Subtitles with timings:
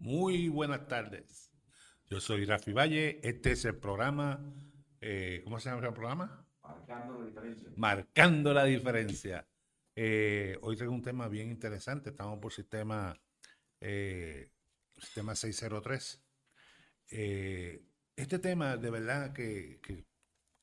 [0.00, 1.50] Muy buenas tardes.
[2.08, 3.20] Yo soy Rafi Valle.
[3.22, 4.42] Este es el programa.
[5.00, 6.46] eh, ¿Cómo se llama el programa?
[6.62, 7.68] Marcando la diferencia.
[7.76, 9.48] Marcando la diferencia.
[9.94, 12.10] Eh, hoy tengo un tema bien interesante.
[12.10, 13.14] Estamos por sistema,
[13.80, 14.50] eh,
[14.96, 16.22] sistema 603.
[17.10, 17.82] Eh,
[18.16, 20.06] este tema, de verdad, que, que-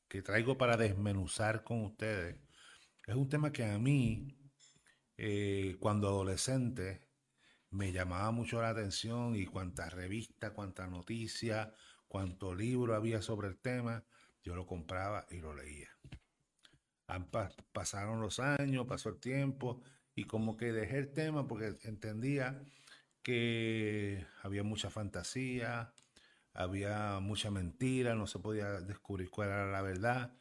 [0.08, 2.36] que traigo para desmenuzar con ustedes,
[3.06, 4.34] es un tema que a mí,
[5.80, 7.07] cuando adolescente,
[7.70, 11.68] me llamaba mucho la atención y cuántas revistas, cuántas noticias,
[12.08, 14.04] cuánto libro había sobre el tema,
[14.42, 15.90] yo lo compraba y lo leía.
[17.72, 19.82] Pasaron los años, pasó el tiempo
[20.14, 22.62] y como que dejé el tema porque entendía
[23.22, 25.92] que había mucha fantasía,
[26.54, 30.34] había mucha mentira, no se podía descubrir cuál era la verdad.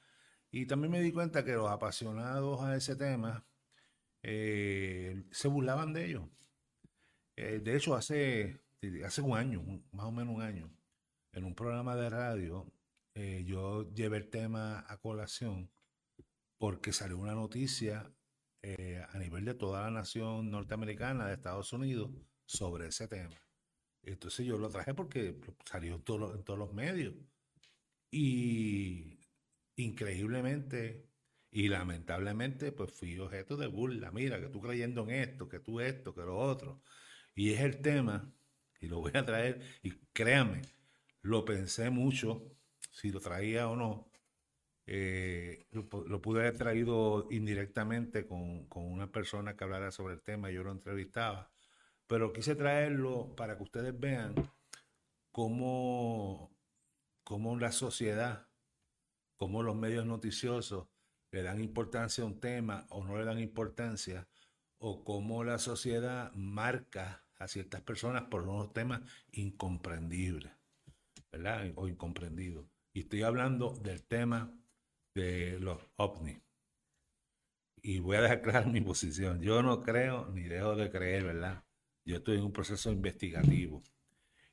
[0.52, 3.46] Y también me di cuenta que los apasionados a ese tema
[4.24, 6.24] eh, se burlaban de ellos.
[7.38, 8.60] Eh, de hecho, hace,
[9.06, 10.72] hace un año, más o menos un año,
[11.34, 12.66] en un programa de radio,
[13.14, 15.70] eh, yo llevé el tema a colación
[16.58, 18.12] porque salió una noticia
[18.64, 22.10] eh, a nivel de toda la nación norteamericana, de Estados Unidos,
[22.46, 23.36] sobre ese tema.
[24.04, 27.14] Entonces yo lo traje porque salió en en todos los medios.
[28.12, 29.20] Y
[29.76, 31.08] increíblemente
[31.52, 34.12] y lamentablemente, pues fui objeto de burla.
[34.12, 36.82] Mira, que tú creyendo en esto, que tú esto, que lo otro.
[37.38, 38.34] Y es el tema,
[38.82, 40.64] y lo voy a traer, y créanme,
[41.22, 42.44] lo pensé mucho,
[42.92, 44.12] si lo traía o no.
[44.88, 50.16] Eh, lo, pu- lo pude haber traído indirectamente con, con una persona que hablara sobre
[50.16, 51.52] el tema, yo lo entrevistaba,
[52.08, 54.36] pero quise traerlo para que ustedes vean
[55.32, 56.52] cómo,
[57.24, 58.48] cómo la sociedad,
[59.38, 60.90] cómo los medios noticiosos
[61.32, 64.28] le dan importancia a un tema o no le dan importancia,
[64.80, 69.02] o cómo la sociedad marca a ciertas personas por unos temas
[69.32, 70.52] incomprendibles,
[71.32, 71.72] ¿verdad?
[71.76, 72.66] O incomprendidos.
[72.94, 74.54] Y estoy hablando del tema
[75.14, 76.40] de los ovnis.
[77.82, 79.42] Y voy a dejar clara mi posición.
[79.42, 81.64] Yo no creo ni dejo de creer, ¿verdad?
[82.06, 83.84] Yo estoy en un proceso investigativo.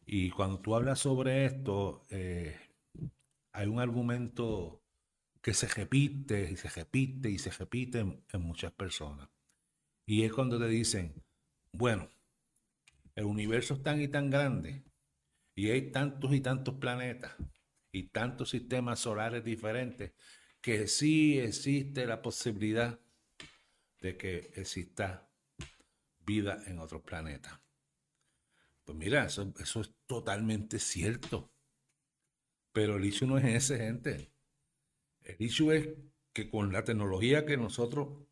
[0.07, 2.57] Y cuando tú hablas sobre esto, eh,
[3.53, 4.83] hay un argumento
[5.41, 9.29] que se repite y se repite y se repite en, en muchas personas.
[10.07, 11.15] Y es cuando te dicen,
[11.73, 12.11] bueno,
[13.15, 14.85] el universo es tan y tan grande
[15.55, 17.35] y hay tantos y tantos planetas
[17.93, 20.13] y tantos sistemas solares diferentes
[20.61, 22.99] que sí existe la posibilidad
[24.01, 25.31] de que exista
[26.21, 27.61] vida en otros planetas.
[28.83, 31.53] Pues mira, eso, es totalmente cierto.
[32.73, 34.33] Pero el issue no es ese, gente.
[35.23, 35.89] El issue es
[36.33, 38.27] que con la tecnología que nosotros,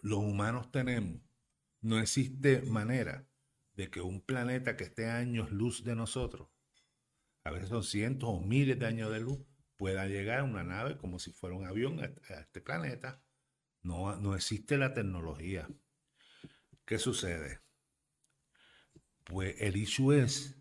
[0.00, 1.20] los humanos, tenemos,
[1.82, 3.28] no existe manera
[3.76, 6.48] de que un planeta que esté años luz de nosotros,
[7.44, 9.38] a veces son cientos o miles de años de luz,
[9.76, 12.04] pueda llegar una nave como si fuera un avión a,
[12.34, 13.22] a este planeta.
[13.82, 15.68] No, no existe la tecnología.
[16.84, 17.60] ¿Qué sucede?
[19.24, 20.56] Pues el issue es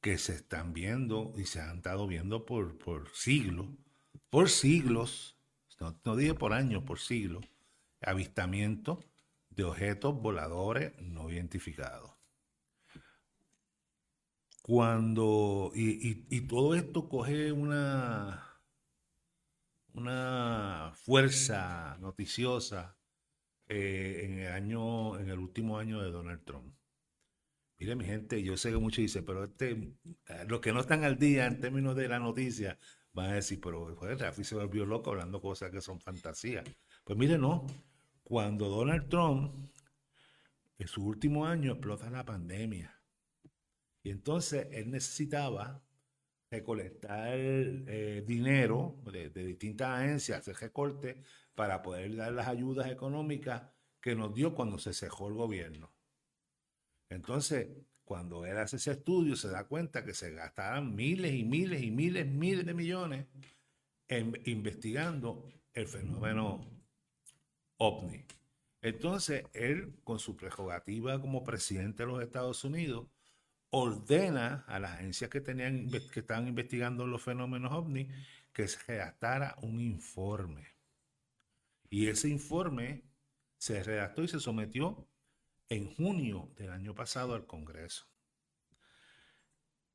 [0.00, 3.68] que se están viendo y se han estado viendo por, por siglos,
[4.30, 5.36] por siglos,
[5.80, 7.44] no, no dije por años, por siglos,
[8.00, 8.98] avistamientos
[9.50, 12.17] de objetos voladores no identificados.
[14.68, 18.62] Cuando, y, y- todo esto coge una,
[19.94, 22.96] una fuerza noticiosa
[23.68, 26.74] eh, en el año, en el último año de Donald Trump.
[27.78, 29.70] Mire, mi gente, yo sé que muchos dicen, pero este,
[30.28, 32.78] eh, los que no están al día en términos de la noticia
[33.12, 36.64] van a decir, pero joder, Rafi se volvió loco hablando cosas que son fantasías.
[37.04, 37.66] Pues mire, no.
[38.24, 39.54] Cuando Donald Trump,
[40.78, 42.97] en su último año, explota la pandemia.
[44.08, 45.82] Y entonces él necesitaba
[46.50, 51.18] recolectar eh, dinero de, de distintas agencias, hacer recortes
[51.54, 53.64] para poder dar las ayudas económicas
[54.00, 55.92] que nos dio cuando se cejó el gobierno.
[57.10, 57.68] Entonces,
[58.02, 61.90] cuando él hace ese estudio, se da cuenta que se gastaban miles y miles y
[61.90, 63.26] miles, miles de millones
[64.08, 66.66] en investigando el fenómeno
[67.76, 68.24] ovni.
[68.80, 73.06] Entonces, él, con su prerrogativa como presidente de los Estados Unidos,
[73.70, 78.08] ordena a las agencias que, tenían, que estaban investigando los fenómenos ovni
[78.52, 80.66] que se redactara un informe.
[81.90, 83.02] Y ese informe
[83.56, 85.06] se redactó y se sometió
[85.68, 88.06] en junio del año pasado al Congreso.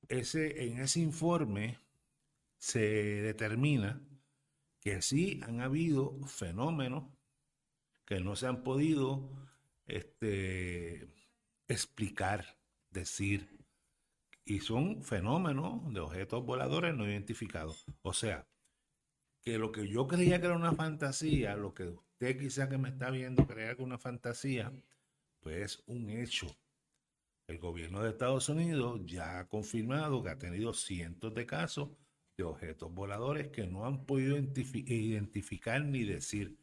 [0.07, 1.79] Ese, en ese informe
[2.57, 4.01] se determina
[4.79, 7.05] que sí han habido fenómenos
[8.05, 9.29] que no se han podido
[9.87, 11.07] este,
[11.67, 12.57] explicar
[12.91, 13.62] decir.
[14.45, 17.85] Y son fenómenos de objetos voladores no identificados.
[18.01, 18.47] O sea,
[19.41, 22.89] que lo que yo creía que era una fantasía, lo que usted quizá que me
[22.89, 24.71] está viendo creía que era una fantasía,
[25.41, 26.47] pues es un hecho.
[27.47, 31.89] El gobierno de Estados Unidos ya ha confirmado que ha tenido cientos de casos
[32.37, 36.57] de objetos voladores que no han podido identificar ni decir.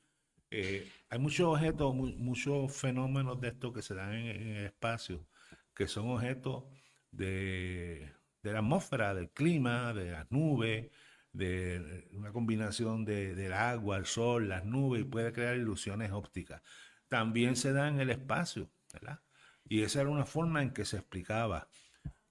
[0.51, 5.27] Eh, hay muchos objetos, muchos fenómenos de estos que se dan en, el espacio,
[5.75, 6.65] que son objetos
[7.13, 8.13] de,
[8.43, 10.91] la atmósfera, del clima, de las nubes,
[11.33, 16.63] de una combinación de, del agua, el sol, las nubes, y puede crear ilusiones ópticas.
[17.09, 19.21] También se da en el espacio, ¿verdad?
[19.69, 21.69] Y esa era una forma en que se explicaba.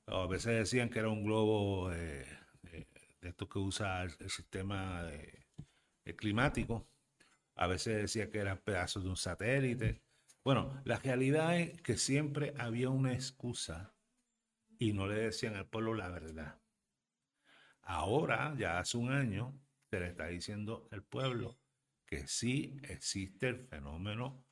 [0.07, 2.25] A veces decían que era un globo eh,
[2.63, 2.87] de,
[3.21, 5.07] estos que usa el, sistema
[6.17, 6.87] climático.
[7.55, 10.01] A veces decía que eran pedazos de un satélite.
[10.43, 13.93] Bueno, la realidad es que siempre había una excusa
[14.79, 16.59] y no le decían al pueblo la verdad.
[17.81, 19.59] Ahora, ya hace un año,
[19.89, 21.59] se le está diciendo al pueblo
[22.05, 24.43] que sí existe el fenómeno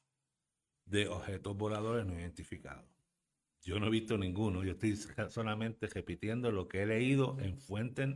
[0.85, 2.85] de objetos voladores no identificados.
[3.63, 4.95] Yo no he visto ninguno, yo estoy
[5.29, 8.15] solamente repitiendo lo que he leído en fuentes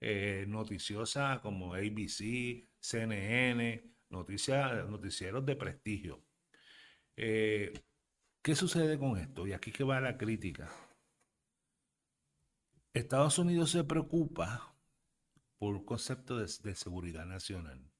[0.00, 6.22] eh, noticiosas como ABC, CNN, noticieros de prestigio.
[7.16, 7.72] Eh,
[8.42, 9.46] ¿Qué sucede con esto?
[9.46, 10.70] Y aquí que va la crítica.
[12.96, 14.74] Estados Unidos se preocupa
[15.58, 17.92] por un concepto de seguridad nacional.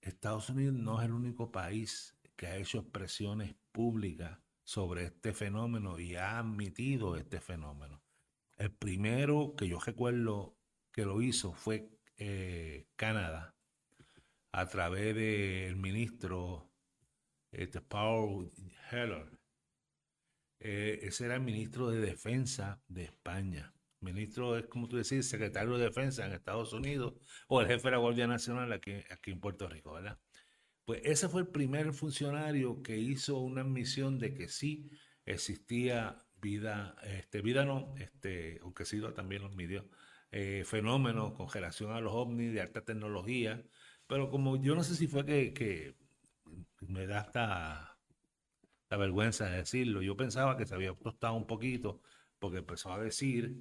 [0.00, 5.98] Estados Unidos no es el único país que ha hecho expresiones públicas sobre este fenómeno
[5.98, 8.00] y ha admitido este fenómeno.
[8.58, 10.56] El primero que yo recuerdo
[10.92, 13.56] que lo hizo fue eh, Canadá,
[14.52, 16.70] a través del ministro
[17.50, 18.52] este, Paul
[18.92, 19.33] Heller.
[20.66, 23.74] Eh, ese era el ministro de Defensa de España.
[24.00, 27.14] Ministro es, como tú decís, secretario de Defensa en Estados Unidos
[27.48, 28.92] o el jefe de la Guardia Nacional aquí,
[29.26, 30.18] en Puerto Rico, ¿verdad?
[30.86, 34.90] Pues ese fue el primer funcionario que hizo una admisión de que sí
[35.26, 39.86] existía vida, este, vida no, este, aunque sí también los midió,
[40.32, 43.62] eh, fenómenos con relación a los ovnis de alta tecnología,
[44.06, 45.94] pero como yo no sé si fue que,
[46.80, 47.93] me da
[48.96, 52.00] vergüenza de decirlo, yo pensaba que se había tostado un poquito
[52.38, 53.60] porque empezó a decir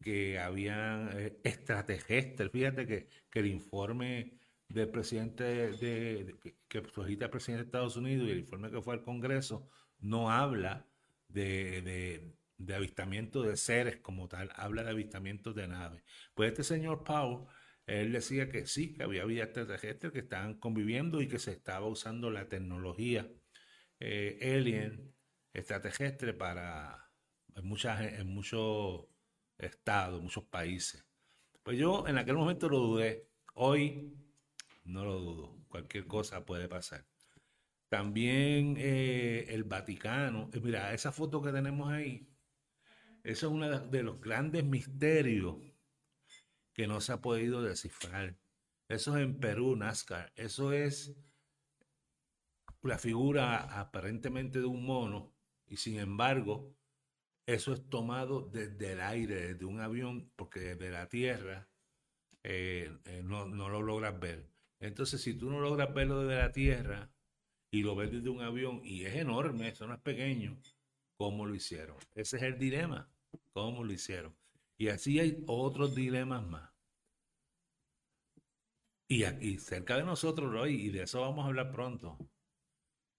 [0.00, 4.38] que habían eh, extraterrestres, fíjate que, que el informe
[4.68, 6.34] del presidente de,
[6.68, 9.68] que solicita el presidente de Estados Unidos y el informe que fue al Congreso
[10.00, 10.86] no habla
[11.28, 16.02] de, de, avistamiento de seres como tal, habla de avistamiento de naves.
[16.34, 17.46] Pues este señor Powell,
[17.86, 21.86] él decía que sí, que había vida extraterrestre que estaban conviviendo y que se estaba
[21.86, 23.30] usando la tecnología
[24.00, 25.14] eh, alien
[25.52, 27.10] extraterrestre para
[27.54, 29.06] en, en muchos
[29.58, 31.04] estados, muchos países.
[31.62, 33.28] Pues yo en aquel momento lo dudé.
[33.54, 34.12] Hoy
[34.84, 37.06] no lo dudo, cualquier cosa puede pasar.
[37.88, 42.28] También eh, el Vaticano, eh, mira, esa foto que tenemos ahí,
[43.22, 45.56] eso es uno de los grandes misterios
[46.74, 48.36] que no se ha podido descifrar.
[48.88, 50.30] Eso es en Perú, Nazca.
[50.36, 51.16] Eso es
[52.84, 55.32] la figura aparentemente de un mono
[55.66, 56.74] y sin embargo
[57.46, 61.68] eso es tomado desde el aire, desde un avión, porque desde la tierra
[62.44, 64.46] eh, no, no, lo logras ver.
[64.78, 67.10] Entonces, si tú no logras verlo desde la Tierra
[67.70, 70.60] y lo ves desde un avión, y es enorme, eso no es pequeño,
[71.16, 71.96] ¿cómo lo hicieron?
[72.14, 73.08] Ese es el dilema,
[73.52, 74.36] ¿cómo lo hicieron?
[74.76, 76.70] Y así hay otros dilemas más.
[79.08, 82.18] Y aquí, cerca de nosotros, Roy, y de eso vamos a hablar pronto.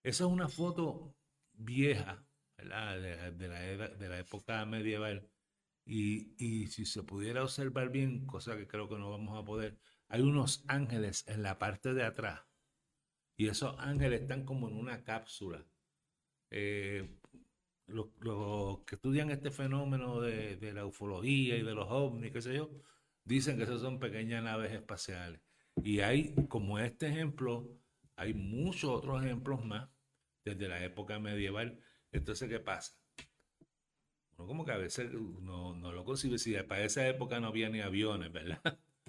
[0.05, 1.15] Esa es una foto
[1.53, 2.23] vieja,
[2.59, 3.01] ¿verdad?
[3.31, 5.27] De, la, de la época medieval.
[5.83, 10.21] Y, si se pudiera observar bien, cosa que creo que no vamos a poder, hay
[10.21, 12.41] unos ángeles en la parte de atrás.
[13.35, 15.65] Y esos ángeles están como en una cápsula.
[16.51, 17.09] Eh,
[17.87, 18.09] los,
[18.85, 22.69] que estudian este fenómeno de, la ufología y de los ovnis, qué sé yo,
[23.23, 25.41] dicen que esos son pequeñas naves espaciales.
[25.83, 27.67] Y hay, como este ejemplo,
[28.15, 29.94] hay muchos otros ejemplos más
[30.45, 31.79] desde la época medieval.
[32.11, 32.93] Entonces, ¿qué pasa?
[34.37, 37.69] Uno como que a veces no, no lo concibe si para esa época no había
[37.69, 38.61] ni aviones, ¿verdad?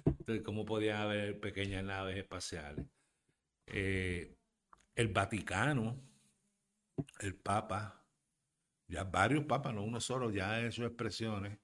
[0.05, 2.85] Entonces, ¿cómo podía haber pequeñas naves espaciales?
[3.67, 4.35] Eh,
[4.95, 6.01] el Vaticano,
[7.19, 8.05] el Papa,
[8.87, 11.59] ya varios papas, no uno solo, ya ha hecho expresiones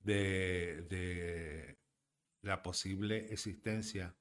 [0.00, 1.78] de, de
[2.42, 4.14] la posible existencia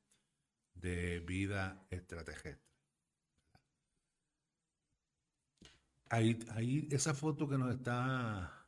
[0.73, 2.66] de vida extraterrestre.
[6.09, 8.67] Ahí, ahí, esa foto que nos está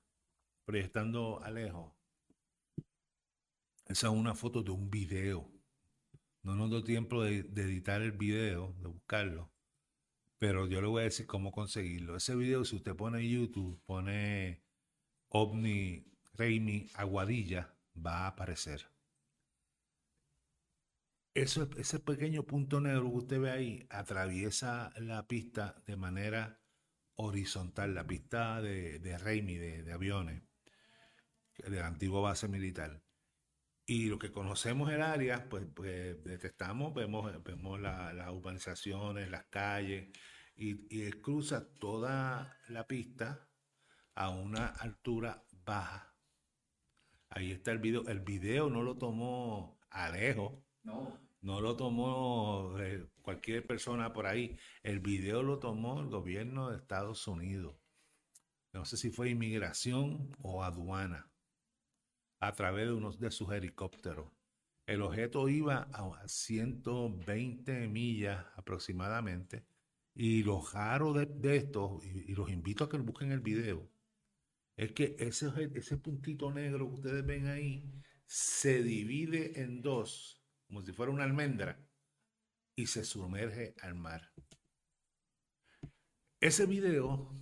[0.65, 1.93] proyectando a lejos.
[3.85, 5.49] Esa es una foto de un video.
[6.43, 9.51] No nos dio tiempo de, editar el video, de buscarlo.
[10.37, 12.15] Pero yo le voy a decir cómo conseguirlo.
[12.15, 14.61] Ese video, si usted pone YouTube, pone
[15.29, 18.85] OVNI Reimi Aguadilla, va a aparecer.
[21.33, 26.59] Eso, ese pequeño punto negro que usted ve ahí atraviesa la pista de manera
[27.21, 30.41] horizontal, la pista de, de Reimi, de, aviones,
[31.57, 33.01] de la antigua base militar.
[33.85, 40.07] Y lo que conocemos el área, pues, pues detectamos, vemos, vemos las urbanizaciones, las calles,
[40.55, 43.49] y, y cruza toda la pista
[44.15, 46.15] a una altura baja.
[47.29, 48.07] Ahí está el video.
[48.07, 50.63] El video no lo tomó Alejo.
[50.83, 51.28] No.
[51.41, 54.57] No lo tomó eh, cualquier persona por ahí.
[54.83, 57.75] El video lo tomó el gobierno de Estados Unidos.
[58.73, 61.31] No sé si fue inmigración o aduana.
[62.41, 64.31] A través de uno de sus helicópteros.
[64.85, 69.65] El objeto iba a 120 millas aproximadamente.
[70.15, 73.87] Y lo raro de, esto, y, y, los invito a que busquen el video,
[74.75, 77.91] es que ese, ese puntito negro que ustedes ven ahí
[78.25, 80.38] se divide en dos,
[80.69, 81.79] como si fuera una almendra,
[82.75, 84.31] y se sumerge al mar.
[86.39, 87.35] Ese video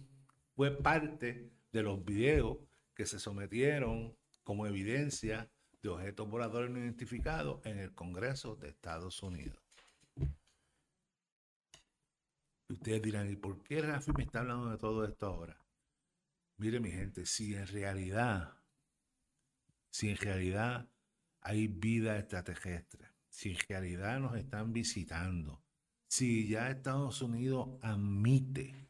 [0.56, 2.58] fue parte de los videos
[2.96, 9.22] que se sometieron como evidencia de objetos voladores no identificados en el Congreso de Estados
[9.22, 9.62] Unidos.
[12.70, 15.62] Ustedes dirán, ¿y por qué Rafi me está hablando de todo esto ahora?
[16.56, 18.58] Mire mi gente, si en realidad,
[19.90, 20.90] si en realidad
[21.42, 25.64] hay vida extraterrestre, si en realidad nos están visitando,
[26.10, 28.90] si ya Estados Unidos admite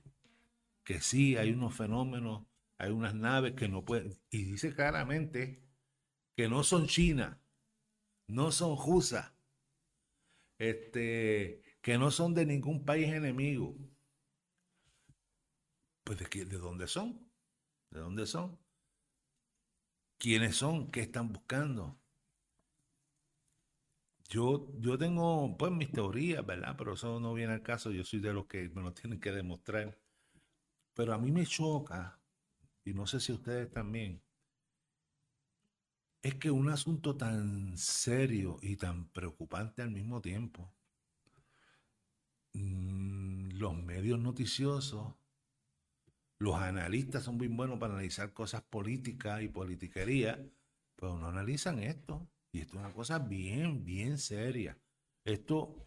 [0.85, 5.61] que sí hay unos fenómenos, hay unas naves que no pueden, y dice claramente
[6.37, 7.41] que no son China,
[8.29, 9.37] no son Jusa,
[10.57, 13.75] este, que no son de ningún país enemigo.
[16.05, 17.29] Pues de, ¿de dónde son?
[17.91, 18.57] ¿De dónde son?
[20.17, 20.89] ¿Quiénes son?
[20.89, 21.99] ¿Qué están buscando?
[24.29, 26.75] Yo, yo tengo pues mis teorías, ¿verdad?
[26.77, 27.91] Pero eso no viene al caso.
[27.91, 29.97] Yo soy de los que me lo tienen que demostrar.
[30.95, 32.19] Pero a mí me choca,
[32.85, 34.21] y no sé si ustedes también,
[36.21, 40.71] es que un asunto tan serio y tan preocupante al mismo tiempo,
[42.53, 45.13] mm, los medios noticiosos
[46.39, 50.43] los analistas son muy buenos para analizar cosas políticas y politiquería,
[50.95, 52.27] pero no analizan esto.
[52.57, 54.75] Y esto es una cosa bien, bien seria.
[55.23, 55.85] Esto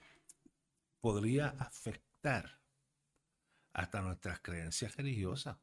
[1.00, 2.60] podría afectar
[3.72, 5.58] hasta nuestras creencias religiosas.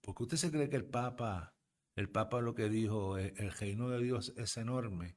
[0.00, 1.56] Porque usted se cree que el Papa,
[1.96, 5.16] el Papa lo que dijo, eh, el reino de Dios es enorme.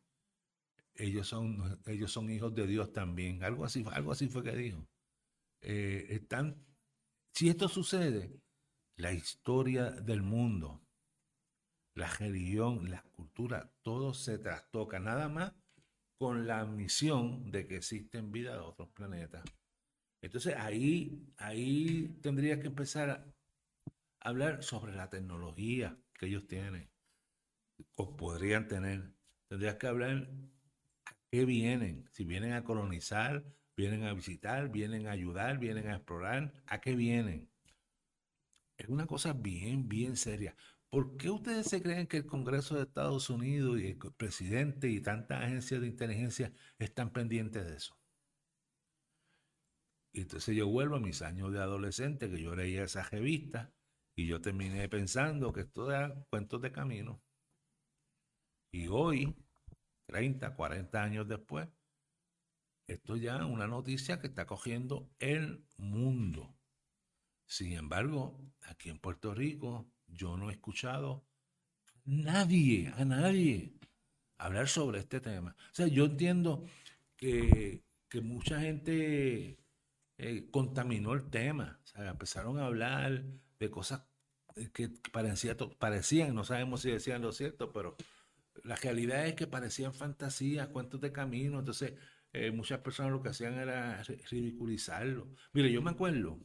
[0.95, 3.43] Ellos son, ellos son hijos de Dios también.
[3.43, 4.89] Algo así, algo así fue que dijo.
[5.61, 6.65] Eh, están
[7.31, 8.41] si esto sucede,
[8.95, 10.81] la historia del mundo,
[11.97, 15.53] la religión, la cultura, todo se trastoca, nada más
[16.17, 19.43] con la misión de que existen vida de otros planetas.
[20.21, 23.25] Entonces ahí, ahí tendría que empezar a
[24.19, 26.89] hablar sobre la tecnología que ellos tienen,
[27.95, 29.13] o podrían tener.
[29.47, 30.29] Tendrías que hablar
[31.05, 33.43] a qué vienen, si vienen a colonizar,
[33.77, 36.51] Vienen a visitar, vienen a ayudar, vienen a explorar.
[36.65, 37.47] ¿A qué vienen?
[38.75, 40.55] Es una cosa bien, bien seria.
[40.89, 45.01] ¿Por qué ustedes se creen que el Congreso de Estados Unidos y el presidente y
[45.01, 47.98] tantas agencias de inteligencia están pendientes de eso?
[50.13, 53.74] Y entonces yo vuelvo a mis años de adolescente, que yo leía esa revista,
[54.15, 57.22] y yo terminé pensando que esto era cuentos de camino.
[58.72, 59.36] Y hoy,
[60.08, 61.70] 30, 40 años después,
[62.88, 66.56] esto ya es una noticia que está cogiendo el mundo.
[67.46, 71.23] Sin embargo, aquí en Puerto Rico yo no he escuchado
[72.05, 73.73] a nadie,
[74.37, 75.55] hablar sobre este tema.
[75.71, 76.65] O sea, yo entiendo
[77.15, 77.83] que,
[78.21, 79.59] mucha gente
[80.17, 81.79] eh, contaminó el tema.
[81.83, 83.23] O sea, empezaron a hablar
[83.59, 84.03] de cosas
[84.73, 87.95] que parecía, parecían, no sabemos si decían lo cierto, pero
[88.63, 91.59] la realidad es que parecían fantasías, cuentos de camino.
[91.59, 91.93] Entonces,
[92.33, 95.27] eh, muchas personas lo que hacían era ridiculizarlo.
[95.53, 96.39] Mire, yo me acuerdo,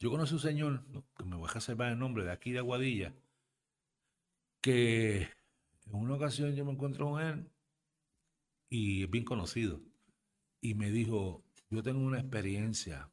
[0.00, 0.82] yo conocí un señor,
[1.16, 3.14] que me voy a reservar el nombre, de aquí de Aguadilla,
[4.62, 7.50] que en una ocasión yo me encuentro con él
[8.70, 9.80] y es bien conocido.
[10.62, 13.10] Y me dijo, yo tengo una experiencia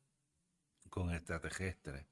[0.89, 2.05] con extraterrestres.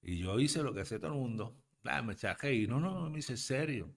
[0.00, 1.56] Y yo hice lo que hace todo el mundo.
[1.84, 2.14] Ah, me
[2.52, 3.94] y no, no, me dice serio.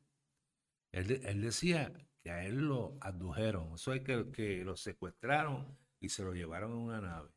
[0.91, 1.93] Él, él, decía
[2.23, 6.71] que a él lo abdujeron, eso es que, que lo secuestraron y se lo llevaron
[6.71, 7.29] en una nave.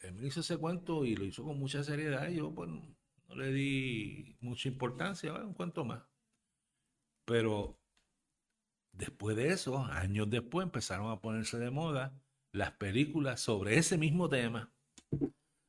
[0.00, 3.34] Él me hizo ese cuento y lo hizo con mucha seriedad y yo pues no
[3.34, 6.02] le di mucha importancia, un cuento más.
[7.24, 7.78] Pero
[8.92, 12.20] después de eso, años después, empezaron a ponerse de moda
[12.52, 14.72] las películas sobre ese mismo tema.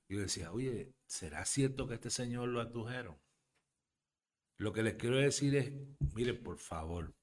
[0.09, 3.17] Yo decía, oye, ¿será cierto que este señor lo abdujeron?
[4.57, 5.73] Lo que les quiero decir es,
[6.15, 7.13] mire, por favor,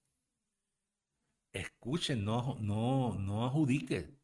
[1.52, 4.15] escuchen, no, no, no adjudiquen.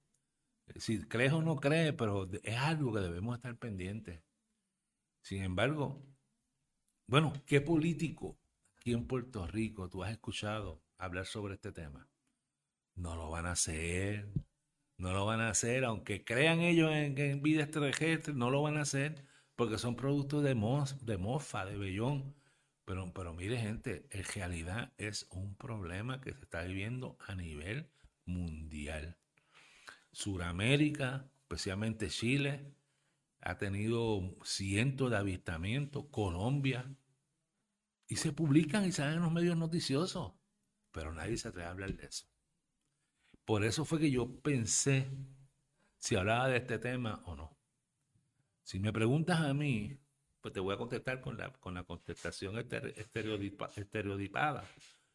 [0.76, 4.22] Si crees o no crees, pero es algo que debemos estar pendientes.
[5.22, 6.02] Sin embargo,
[7.06, 8.38] bueno, ¿qué político
[8.76, 12.08] aquí en Puerto Rico tú has escuchado hablar sobre este tema?
[12.94, 14.28] No lo van a hacer,
[14.98, 18.82] no lo van a hacer, aunque crean ellos en, vida extraterrestre, no lo van a
[18.82, 19.24] hacer
[19.56, 20.54] porque son productos de,
[21.02, 22.34] de mofa, de bellón.
[22.84, 27.90] Pero, pero mire gente, en realidad es un problema que se está viviendo a nivel
[28.24, 29.18] mundial.
[30.12, 32.74] Suramérica, especialmente Chile,
[33.40, 36.94] ha tenido cientos de avistamientos, Colombia,
[38.06, 40.32] y se publican y salen en los medios noticiosos,
[40.92, 42.26] pero nadie se atreve a hablar de eso.
[43.44, 45.10] Por eso fue que yo pensé
[45.98, 47.56] si hablaba de este tema o no.
[48.62, 49.98] Si me preguntas a mí,
[50.40, 54.64] pues te voy a contestar con la, con la contestación estereotipada.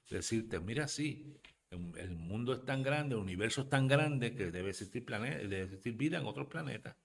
[0.09, 1.37] Decirte, mira, sí,
[1.69, 5.63] el mundo es tan grande, el universo es tan grande que debe existir, planeta, debe
[5.63, 6.95] existir vida en otros planetas.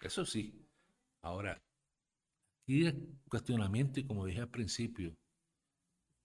[0.00, 0.66] Eso sí.
[1.22, 1.60] Ahora,
[2.66, 5.16] y el cuestionamiento, y como dije al principio,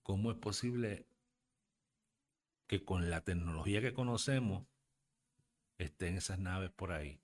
[0.04, 1.08] ¿cómo es posible
[2.68, 4.68] que con la tecnología que conocemos
[5.78, 7.20] estén esas naves por ahí?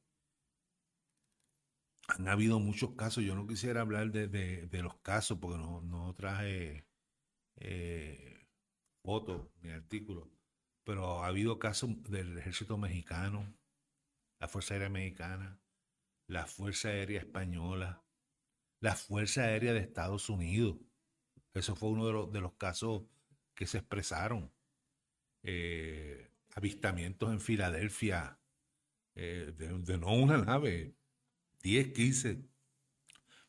[2.10, 6.86] Han habido muchos casos, yo no quisiera hablar de, los casos porque no, traje
[7.58, 8.48] eh,
[9.04, 10.28] fotos ni artículos,
[10.88, 13.54] pero ha habido casos del ejército mexicano,
[14.40, 15.60] la Fuerza Aérea Mexicana,
[16.28, 18.06] la Fuerza Aérea Española,
[18.80, 20.78] la Fuerza Aérea de Estados Unidos.
[21.54, 23.04] Eso fue uno de los, de casos
[23.54, 24.50] que se expresaron.
[25.44, 28.40] Eh, avistamientos en Filadelfia
[29.14, 30.96] eh, de, no una nave,
[31.64, 32.46] 10, 15,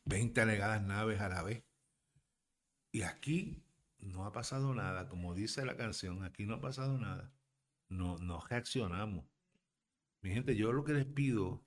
[0.03, 1.63] 20 alegadas naves a la vez.
[2.91, 3.63] Y aquí
[3.99, 7.31] no ha pasado nada, como dice la canción, aquí no ha pasado nada.
[7.89, 9.25] No, no reaccionamos.
[10.21, 11.65] Mi gente, yo lo que les pido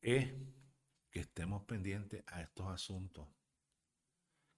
[0.00, 0.32] es
[1.10, 3.28] que estemos pendientes a estos asuntos.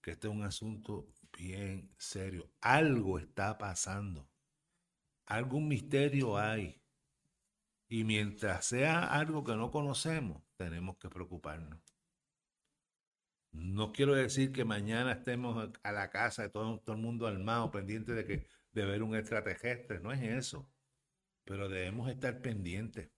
[0.00, 2.50] Que este es un asunto bien serio.
[2.60, 4.28] Algo está pasando.
[5.26, 6.80] Algún misterio hay.
[7.88, 11.80] Y mientras sea algo que no conocemos, tenemos que preocuparnos.
[13.54, 17.70] No quiero decir que mañana estemos a la casa de todo, todo el mundo armado,
[17.70, 20.00] pendiente de que de ver un extraterrestre.
[20.00, 20.68] No es eso.
[21.44, 23.10] Pero debemos estar pendientes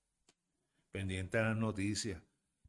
[0.96, 2.22] pendiente a las noticias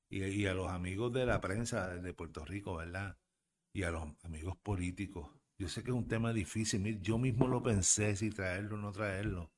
[0.10, 3.18] y, a los amigos de la prensa de Puerto Rico, ¿verdad?
[3.72, 5.32] Y a los amigos políticos.
[5.58, 8.92] Yo sé que es un tema difícil, yo mismo lo pensé si traerlo o no
[8.92, 9.50] traerlo,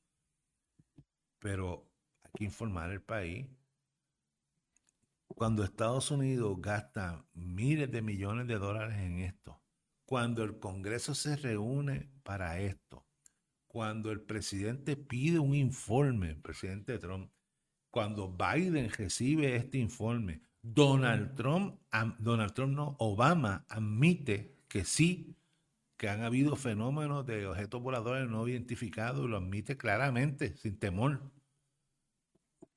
[1.40, 1.90] pero
[2.22, 3.48] hay que informar al país.
[5.34, 9.60] Cuando Estados Unidos gasta miles de millones de dólares en esto,
[10.04, 13.06] cuando el Congreso se reúne para esto,
[13.66, 17.30] cuando el presidente pide un informe, el presidente Trump,
[17.90, 21.80] cuando Biden recibe este informe, Donald Trump,
[22.18, 25.36] Donald Trump no, Obama admite que sí,
[25.96, 31.30] que han habido fenómenos de objetos voladores no identificados, lo admite claramente, sin temor.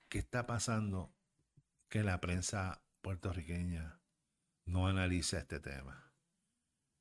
[0.07, 1.11] ¿Qué está pasando
[1.93, 4.01] que la prensa puertorriqueña
[4.65, 6.11] no analiza este tema?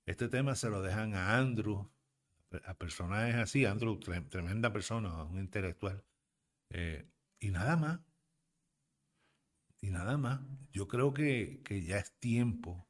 [0.05, 1.91] Este tema se lo dejan a Andrew,
[2.67, 6.05] a personajes así, Andrew, tremenda persona, un intelectual,
[6.69, 7.09] eh,
[7.41, 8.01] y nada más.
[9.81, 10.43] Y nada más.
[10.73, 12.87] Yo creo que, ya es tiempo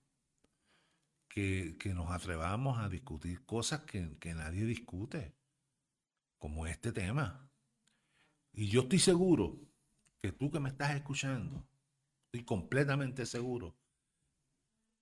[1.28, 5.36] que, nos atrevamos a discutir cosas que, que nadie discute,
[6.36, 7.48] como este tema.
[8.52, 9.56] Y yo estoy seguro
[10.20, 11.64] que tú que me estás escuchando,
[12.32, 13.76] estoy completamente seguro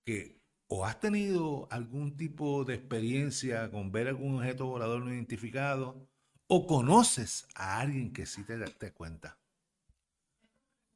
[0.05, 6.09] que o has tenido algún tipo de experiencia con ver algún objeto volador no identificado,
[6.47, 9.39] o conoces a alguien que sí te, te cuenta.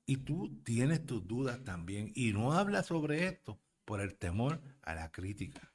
[0.06, 4.94] Y tú tienes tus dudas también y no hablas sobre esto por el temor a
[4.94, 5.72] la crítica.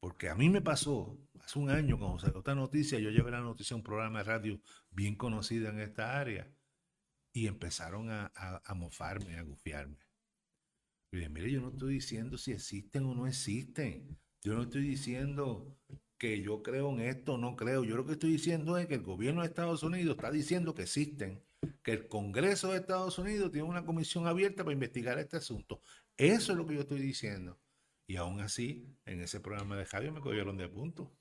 [0.00, 3.40] Porque a mí me pasó hace un año cuando salió esta noticia, yo llevé la
[3.40, 6.48] noticia a un programa de radio bien conocido en esta área
[7.32, 9.98] y empezaron a, a, mofarme, a gufiarme.
[11.12, 14.18] Y mire, yo no estoy diciendo si existen o no existen.
[14.42, 15.78] Yo no estoy diciendo
[16.18, 17.84] que yo creo en esto o no creo.
[17.84, 20.82] Yo lo que estoy diciendo es que el gobierno de Estados Unidos está diciendo que
[20.82, 21.42] existen,
[21.82, 25.82] que el Congreso de Estados Unidos tiene una comisión abierta para investigar este asunto.
[26.16, 27.58] Eso es lo que yo estoy diciendo.
[28.06, 31.12] Y aún así, en ese programa de Javier me cogieron de punto.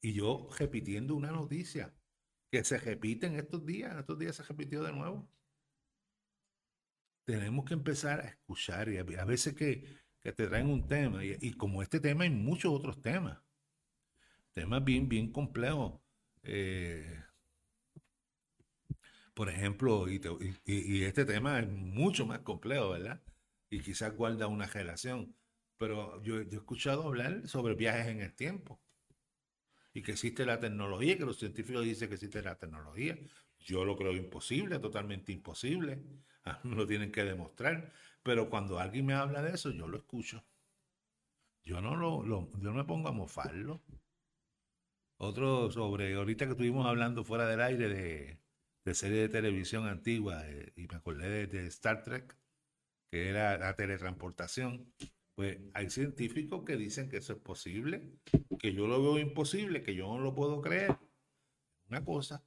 [0.00, 1.94] Y yo repitiendo una noticia
[2.54, 5.28] que se repite en estos días, estos días se repitió de nuevo
[7.24, 9.84] tenemos que empezar a escuchar y a, veces que,
[10.22, 13.38] te traen un tema y, como este tema hay muchos otros temas,
[14.52, 16.00] temas bien, bien complejos.
[16.42, 17.22] Eh,
[19.34, 23.22] por ejemplo, y, este tema es mucho más complejo, ¿verdad?
[23.68, 25.34] Y quizás guarda una relación.
[25.76, 28.80] Pero yo, he escuchado hablar sobre viajes en el tiempo.
[29.94, 33.16] Y que existe la tecnología, que los científicos dicen que existe la tecnología.
[33.60, 36.02] Yo lo creo imposible, totalmente imposible.
[36.64, 37.92] no lo tienen que demostrar.
[38.22, 40.44] Pero cuando alguien me habla de eso, yo lo escucho.
[41.62, 43.82] Yo no lo, yo no me pongo a mofarlo.
[45.16, 48.38] Otro sobre, ahorita que estuvimos hablando fuera del aire de,
[48.84, 52.36] de serie de televisión antigua, eh, y me acordé de, Star Trek,
[53.10, 54.92] que era la teletransportación.
[55.34, 58.12] Pues hay científicos que dicen que eso es posible,
[58.58, 60.96] que yo lo veo imposible, que yo no lo puedo creer.
[61.88, 62.44] Una cosa.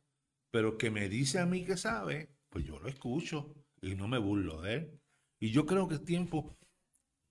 [0.51, 4.17] Pero que me dice a mí que sabe, pues yo lo escucho y no me
[4.17, 5.01] burlo de él.
[5.39, 6.57] Y yo creo que es tiempo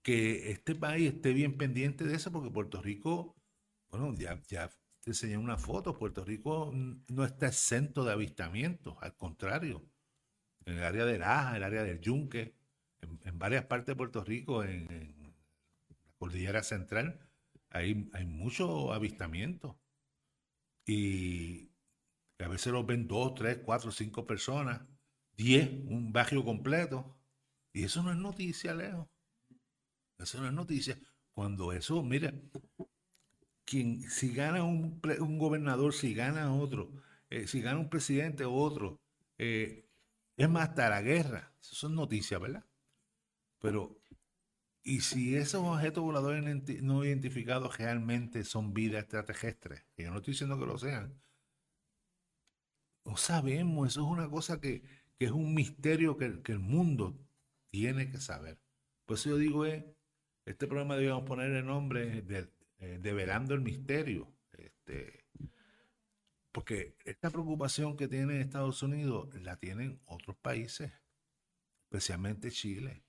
[0.02, 3.34] que este país esté bien pendiente de eso, porque Puerto Rico,
[3.90, 6.72] bueno, ya, ya te enseñé una foto, Puerto Rico
[7.08, 9.84] no está exento de avistamientos, al contrario,
[10.64, 12.54] en el área de Laja, el área del Yunque,
[13.00, 15.15] en, varias partes de Puerto Rico, en, la
[16.18, 17.20] cordillera central,
[17.70, 19.76] hay, hay muchos avistamientos.
[20.86, 21.70] Y
[22.38, 24.82] a veces los ven dos, tres, cuatro, cinco personas
[25.36, 27.16] 10, un barrio completo.
[27.72, 29.10] Y eso no es noticia, Leo.
[30.18, 30.98] Eso no es noticia.
[31.34, 32.32] Cuando eso, mira,
[33.64, 36.92] quien, si gana un, un gobernador, si gana otro,
[37.30, 39.00] eh, si gana un presidente otro,
[39.38, 39.88] eh,
[40.36, 41.52] es más, hasta la guerra.
[41.60, 42.64] Eso son noticias, ¿verdad?
[43.60, 43.98] Pero,
[44.86, 46.44] ¿y si esos objetos voladores
[46.80, 49.84] no identificados realmente son vida extraterrestre?
[49.96, 51.20] Que yo no estoy diciendo que lo sean.
[53.04, 54.84] No sabemos, eso es una cosa que,
[55.18, 57.18] es un misterio que, el mundo
[57.70, 58.60] tiene que saber.
[59.06, 59.92] Por eso yo digo, eh,
[60.44, 64.32] este programa debíamos poner el nombre de, eh, Develando el Misterio.
[64.52, 65.24] Este,
[66.52, 70.92] porque esta preocupación que tiene Estados Unidos la tienen otros países,
[71.90, 73.02] especialmente Chile,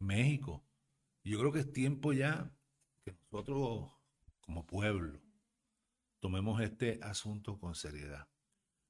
[0.00, 0.64] México.
[1.24, 2.50] Yo creo que es tiempo ya
[3.04, 3.92] que nosotros,
[4.40, 5.20] como pueblo,
[6.20, 8.28] tomemos este asunto con seriedad.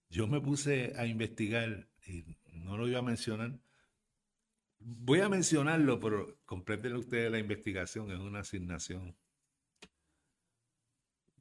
[0.09, 3.61] Yo me puse a investigar y no lo iba a mencionar.
[4.79, 9.17] Voy a mencionarlo, pero completen ustedes la investigación, es una asignación.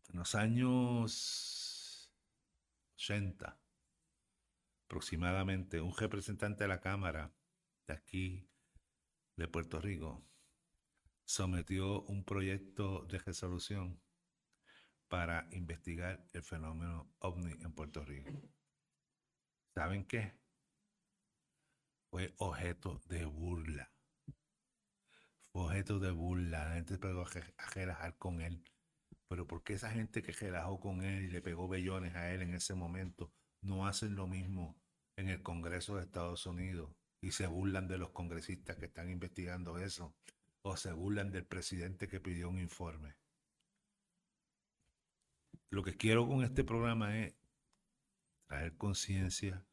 [0.10, 2.12] En los años
[2.96, 3.60] 80,
[4.86, 7.34] aproximadamente, un representante de la Cámara
[7.88, 8.50] de aquí,
[9.36, 10.29] de Puerto Rico,
[11.30, 14.02] sometió un proyecto de resolución
[15.08, 18.32] para investigar el fenómeno ovni en Puerto Rico.
[19.76, 20.34] ¿Saben qué?
[22.10, 23.92] fue objeto de burla.
[25.52, 26.66] Fue objeto de burla.
[26.66, 28.64] La gente pegó a relajar con él.
[29.28, 32.42] Pero ¿por qué esa gente que relajó con él y le pegó bellones a él
[32.42, 34.82] en ese momento no hacen lo mismo
[35.16, 36.90] en el Congreso de Estados Unidos
[37.22, 40.16] y se burlan de los congresistas que están investigando eso?
[40.62, 43.16] O se burlan del presidente que pidió un informe.
[45.70, 47.36] Lo que quiero con este programa es
[48.48, 49.66] traer conciencia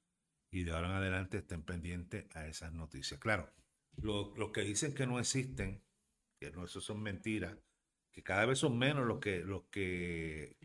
[0.50, 3.18] y de ahora en adelante estén pendientes a esas noticias.
[3.18, 3.52] Claro,
[3.96, 5.82] los que dicen que no existen,
[6.38, 7.56] que no, eso son mentiras,
[8.12, 10.56] que cada vez son menos los que, los que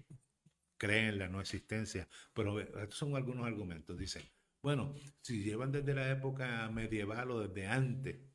[0.77, 3.97] creen la no existencia, pero estos son algunos argumentos.
[3.97, 4.23] Dicen,
[4.61, 8.30] bueno, si llevan desde la época medieval o desde antes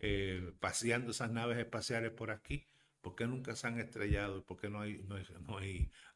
[0.00, 2.66] eh, paseando esas naves espaciales por aquí,
[3.00, 4.44] ¿por qué nunca se han estrellado?
[4.44, 5.04] ¿Por qué no, hay,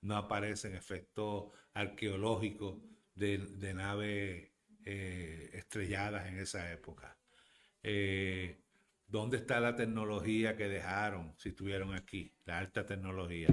[0.03, 2.81] no, aparecen efectos arqueológicos
[3.15, 4.51] de, naves
[4.85, 7.17] eh, estrelladas en esa época.
[7.83, 8.63] Eh,
[9.07, 12.35] ¿Dónde está la tecnología que dejaron si estuvieron aquí?
[12.45, 13.49] La alta tecnología.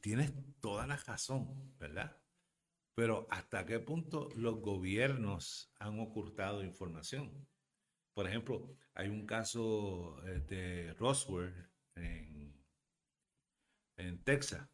[0.00, 2.16] Tienes toda la razón, ¿verdad?
[2.94, 7.46] Pero ¿hasta qué punto los gobiernos han ocultado información?
[8.16, 10.16] Por ejemplo, hay un caso
[10.48, 11.52] de Roswell
[11.96, 12.50] en,
[13.98, 14.66] en Texas,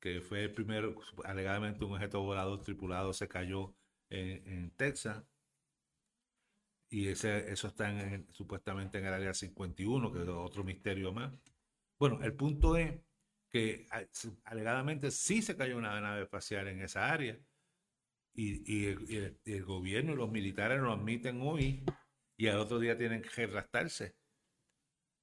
[0.00, 3.72] que fue el primero, alegadamente un objeto volador tripulado se cayó
[4.10, 5.22] en, Texas.
[6.90, 11.32] y ese, eso está en, supuestamente en el área 51, que es otro misterio más.
[12.00, 13.00] Bueno, el punto es
[13.48, 13.86] que
[14.42, 17.38] alegadamente sí se cayó una nave espacial en esa área
[18.34, 21.84] y, el, gobierno y los militares lo admiten hoy
[22.36, 24.16] y al otro día tienen que retractarse.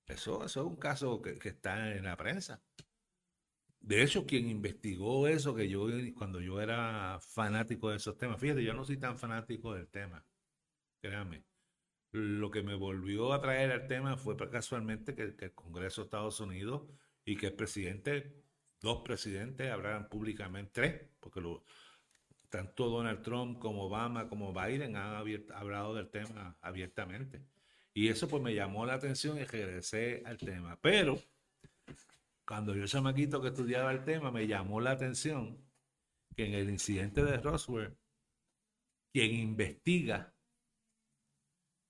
[0.07, 2.61] Eso, es un caso que, que, está en la prensa.
[3.79, 8.63] De hecho, quien investigó eso, que yo cuando yo era fanático de esos temas, fíjate,
[8.63, 10.25] yo no soy tan fanático del tema,
[11.01, 11.43] créanme.
[12.11, 16.39] Lo que me volvió a traer al tema fue casualmente que, el Congreso de Estados
[16.41, 16.83] Unidos
[17.25, 18.43] y que el presidente,
[18.81, 21.63] dos presidentes, hablaran públicamente, tres, porque lo,
[22.51, 25.15] tanto Donald Trump como Obama como Biden han
[25.53, 27.41] hablado del tema abiertamente.
[27.93, 30.77] Y eso pues me llamó la atención y regresé al tema.
[30.81, 31.17] Pero
[32.45, 35.57] cuando yo chamaquito que estudiaba el tema, me llamó la atención
[36.35, 37.97] que en el incidente de Roswell,
[39.13, 40.33] quien investiga,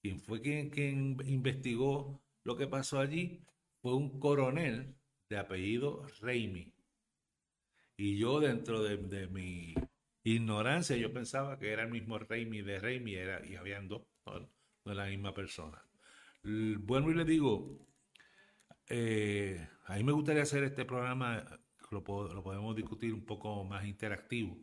[0.01, 3.43] quien fue quien, investigó lo que pasó allí,
[3.81, 4.95] fue un coronel
[5.27, 6.71] de apellido Raimi.
[7.97, 9.75] Y yo dentro de, de mi
[10.23, 14.49] ignorancia, yo pensaba que era el mismo Raimi de Raimi, era, y habían dos, no,
[14.85, 15.83] no la misma persona.
[16.43, 17.87] Bueno, y le digo,
[18.89, 21.45] eh, a mí me gustaría hacer este programa,
[21.91, 24.57] lo, podemos discutir un poco más interactivo.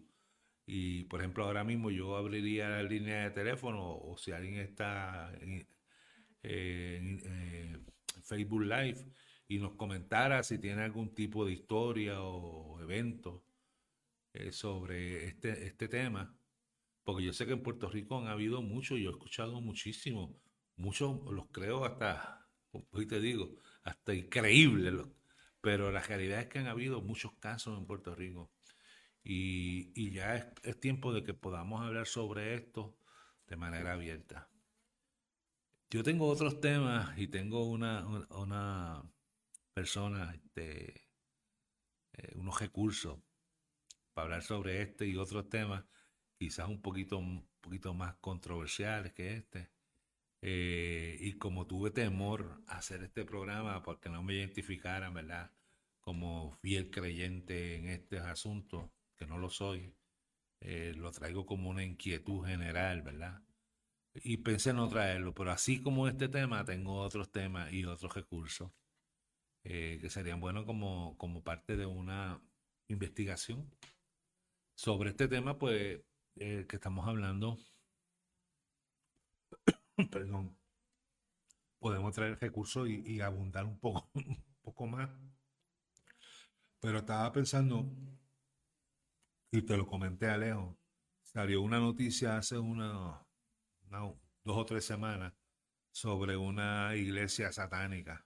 [0.67, 5.33] Y, por ejemplo, ahora mismo yo abriría la línea de teléfono o si alguien está
[5.41, 5.67] en,
[8.23, 9.07] Facebook Live
[9.49, 13.48] y nos comentara si tiene algún tipo de historia o evento
[14.39, 16.33] eh, sobre este, este tema.
[17.03, 20.41] Porque yo sé que en Puerto Rico han habido muchos, yo he escuchado muchísimo,
[20.77, 22.49] muchos los creo hasta,
[22.91, 24.93] hoy te digo, hasta increíble.
[25.61, 28.53] Pero la realidad es que han habido muchos casos en Puerto Rico.
[29.25, 32.97] Y, ya es, tiempo de que podamos hablar sobre esto
[33.47, 34.49] de manera abierta.
[35.91, 39.03] Yo tengo otros temas y tengo una, una
[39.75, 41.09] persona, este,
[42.13, 43.19] eh, unos recursos
[44.19, 45.85] para hablar sobre este y otros temas,
[46.37, 49.71] quizás un poquito, un poquito más controversiales que este.
[50.43, 55.53] Eh, y como tuve temor a hacer este programa porque no me identificaran, ¿verdad?
[56.01, 59.95] Como fiel creyente en este asunto, que no lo soy,
[60.63, 63.41] eh, lo traigo como una inquietud general, ¿verdad?
[64.15, 68.13] Y pensé en no traerlo, pero así como este tema, tengo otros temas y otros
[68.17, 68.73] recursos
[69.63, 72.43] eh, que serían buenos como, como parte de una
[72.89, 73.71] investigación
[74.79, 76.01] sobre este tema, pues,
[76.37, 77.59] que estamos hablando
[80.13, 80.57] perdón,
[81.81, 85.11] podemos traer recursos y, abundar un poco, un poco más.
[86.79, 87.91] Pero estaba pensando,
[89.51, 90.79] y te lo comenté a Alejo,
[91.23, 93.27] salió una noticia hace una,
[93.91, 95.35] dos o tres semanas
[95.91, 98.25] sobre una iglesia satánica.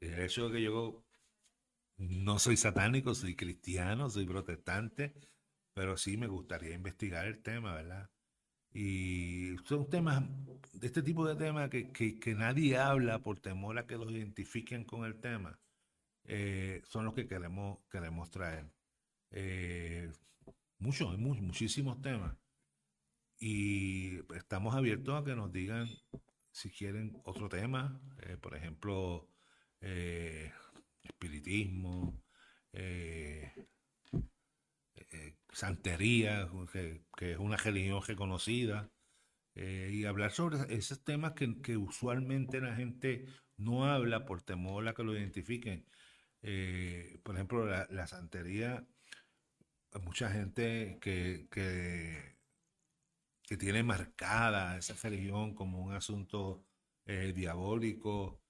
[0.00, 1.04] el hecho que yo
[1.98, 5.14] no soy satánico, soy cristiano, soy protestante,
[5.74, 8.10] pero sí me gustaría investigar el tema, ¿verdad?
[8.72, 10.22] Y son temas,
[10.72, 14.84] de este tipo de temas que, que, nadie habla por temor a que los identifiquen
[14.84, 15.58] con el tema,
[16.24, 18.70] eh, son los que queremos, queremos traer.
[19.30, 20.10] Eh,
[20.78, 22.36] muchos, muchísimos temas.
[23.40, 25.88] Y estamos abiertos a que nos digan
[26.50, 29.28] si quieren otro tema, eh, por ejemplo,
[31.08, 32.22] espiritismo,
[32.72, 33.52] eh,
[35.52, 38.90] santería, que, es una religión reconocida,
[39.54, 44.94] eh, y hablar sobre esos temas que, usualmente la gente no habla por temor a
[44.94, 45.86] que lo identifiquen.
[46.42, 48.86] Eh, por ejemplo, la, santería,
[49.92, 52.36] hay mucha gente que, que,
[53.58, 56.64] tiene marcada esa religión como un asunto
[57.06, 58.42] diabólico.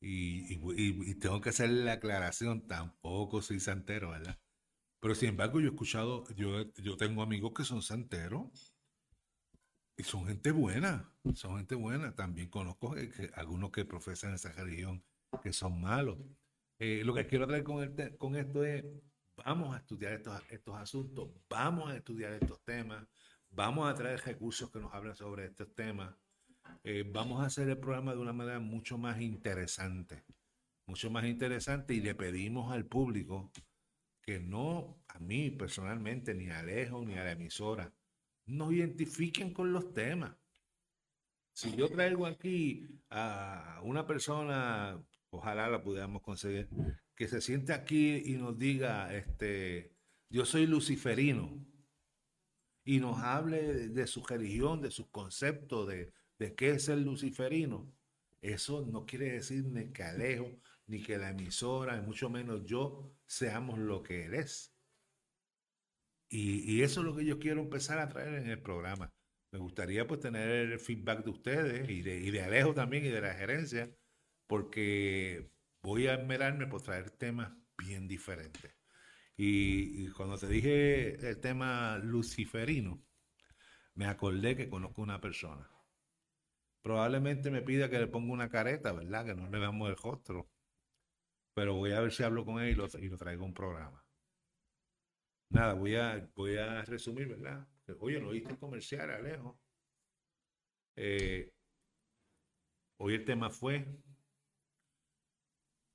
[0.00, 4.38] Y, tengo que hacer la aclaración, tampoco soy santero, ¿verdad?
[5.00, 8.74] Pero sin embargo, yo he escuchado, yo, yo tengo amigos que son santeros
[9.96, 12.14] y son gente buena, son gente buena.
[12.14, 12.94] También conozco
[13.34, 15.04] algunos que profesan esa religión
[15.42, 16.18] que son malos.
[16.78, 18.84] Eh, lo que quiero traer con, con esto es,
[19.36, 23.06] vamos a estudiar estos, estos asuntos, vamos a estudiar estos temas,
[23.50, 26.14] vamos a traer recursos que nos hablen sobre estos temas.
[26.84, 30.24] Eh, vamos a hacer el programa de una manera mucho más interesante,
[30.86, 33.50] mucho más interesante y le pedimos al público
[34.22, 37.92] que no a mí personalmente, ni a Alejo, ni a la emisora,
[38.46, 40.36] nos identifiquen con los temas.
[41.52, 46.68] Si yo traigo aquí a una persona, ojalá la pudiéramos conseguir,
[47.14, 49.92] que se siente aquí y nos diga, este,
[50.30, 51.66] yo soy luciferino,
[52.88, 57.92] y nos hable de, su religión, de sus conceptos, de de qué es el luciferino,
[58.40, 60.50] eso no quiere decir ni que Alejo,
[60.86, 64.74] ni que la emisora, ni mucho menos yo, seamos lo que él es.
[66.30, 69.12] Y, eso es lo que yo quiero empezar a traer en el programa.
[69.50, 73.08] Me gustaría pues tener el feedback de ustedes y de, y de Alejo también y
[73.08, 73.90] de la gerencia,
[74.46, 75.50] porque
[75.82, 78.78] voy a esmerarme por traer temas bien diferentes.
[79.36, 83.00] Y, cuando te dije el tema luciferino,
[83.94, 85.70] me acordé que conozco una persona.
[86.82, 89.26] Probablemente me pida que le ponga una careta, ¿verdad?
[89.26, 90.48] Que no le veamos el rostro.
[91.54, 93.54] Pero voy a ver si hablo con él y lo, y lo traigo a un
[93.54, 94.04] programa.
[95.50, 97.66] Nada, voy a, voy a resumir, ¿verdad?
[98.00, 99.58] Oye, ¿no oíste comercial, Alejo?
[100.96, 101.52] Eh,
[102.98, 103.86] hoy el tema fue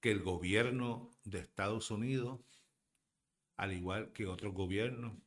[0.01, 2.41] que el gobierno de Estados Unidos
[3.57, 5.17] al igual que otros gobiernos,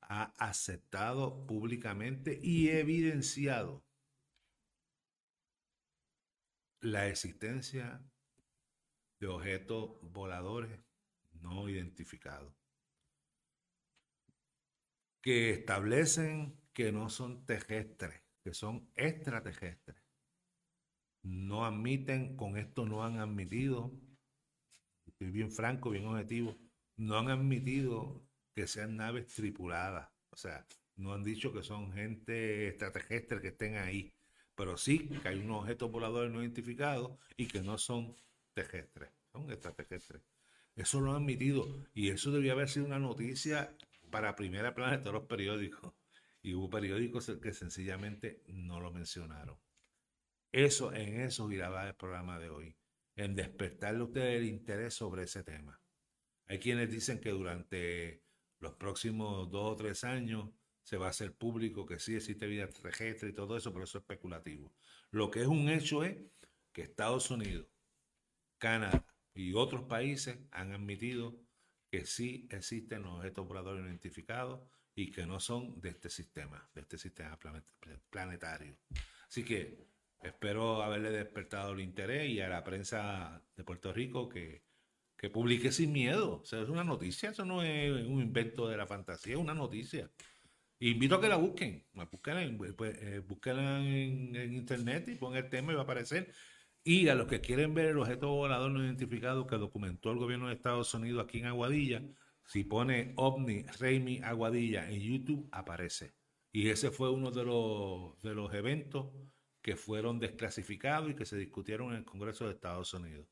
[0.00, 3.84] ha aceptado públicamente y evidenciado
[6.80, 8.02] la existencia
[9.20, 10.80] de objetos voladores
[11.32, 12.54] no identificados
[15.20, 19.96] que establecen que no son terrestres, que son extraterrestres.
[21.22, 23.92] No admiten, con esto no han admitido,
[25.06, 26.56] estoy bien franco, bien objetivo,
[26.96, 30.08] no han admitido que sean naves tripuladas.
[30.30, 34.14] O sea, no han dicho que son gente extraterrestre que estén ahí.
[34.58, 38.16] Pero sí que hay unos objetos voladores no identificados y que no son
[38.52, 40.20] terrestres, son extraterrestres.
[40.74, 41.64] Eso lo han admitido.
[41.94, 43.72] Y eso debía haber sido una noticia
[44.10, 45.94] para primera plana de todos los periódicos.
[46.42, 49.56] Y hubo periódicos que sencillamente no lo mencionaron.
[50.50, 52.76] Eso, en eso giraba el programa de hoy.
[53.14, 55.80] En despertarle a ustedes el interés sobre ese tema.
[56.46, 58.24] Hay quienes dicen que durante
[58.58, 60.50] los próximos dos o tres años
[60.88, 63.98] se va a hacer público que sí existe vida terrestre y todo eso, pero eso
[63.98, 64.72] es especulativo.
[65.10, 66.16] Lo que es un hecho es
[66.72, 67.66] que Estados Unidos,
[68.56, 71.38] Canadá y otros países han admitido
[71.90, 76.96] que sí existen objetos voladores identificados y que no son de este sistema, de este
[76.96, 77.38] sistema
[78.08, 78.74] planetario.
[79.28, 79.86] Así que
[80.22, 84.62] espero haberle despertado el interés y a la prensa de Puerto Rico que
[85.18, 86.40] que publique sin miedo.
[86.40, 89.52] O sea, es una noticia, eso no es un invento de la fantasía, es una
[89.52, 90.08] noticia.
[90.80, 95.72] Invito a que la busquen, búsquenla, en, pues, eh, en, internet y pongan el tema
[95.72, 96.32] y va a aparecer.
[96.84, 100.48] Y a los que quieren ver el objeto volador no identificado que documentó el gobierno
[100.48, 102.02] de Estados Unidos aquí en Aguadilla,
[102.46, 106.14] si pone OVNI Reimi Aguadilla en YouTube, aparece.
[106.52, 109.12] Y ese fue uno de los, de los eventos
[109.60, 113.26] que fueron desclasificados y que se discutieron en el Congreso de Estados Unidos.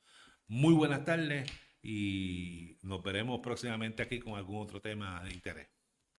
[0.48, 5.75] Muy buenas tardes y nos veremos próximamente aquí con algún otro tema de interés.